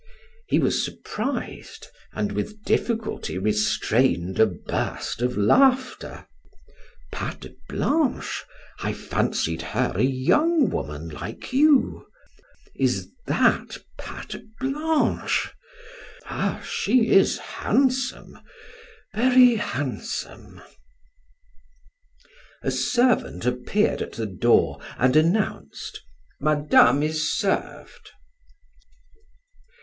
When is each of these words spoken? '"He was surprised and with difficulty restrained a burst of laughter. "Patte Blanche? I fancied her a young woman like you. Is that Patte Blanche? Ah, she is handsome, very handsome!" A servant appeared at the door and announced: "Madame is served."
'"He 0.49 0.57
was 0.57 0.83
surprised 0.83 1.85
and 2.11 2.31
with 2.31 2.63
difficulty 2.63 3.37
restrained 3.37 4.39
a 4.39 4.47
burst 4.47 5.21
of 5.21 5.37
laughter. 5.37 6.25
"Patte 7.11 7.49
Blanche? 7.69 8.43
I 8.79 8.93
fancied 8.93 9.61
her 9.61 9.93
a 9.95 10.01
young 10.01 10.71
woman 10.71 11.09
like 11.09 11.53
you. 11.53 12.07
Is 12.73 13.09
that 13.27 13.77
Patte 13.99 14.41
Blanche? 14.59 15.51
Ah, 16.25 16.59
she 16.65 17.09
is 17.09 17.37
handsome, 17.37 18.39
very 19.13 19.53
handsome!" 19.57 20.61
A 22.63 22.71
servant 22.71 23.45
appeared 23.45 24.01
at 24.01 24.13
the 24.13 24.25
door 24.25 24.79
and 24.97 25.15
announced: 25.15 26.01
"Madame 26.39 27.03
is 27.03 27.37
served." 27.37 28.09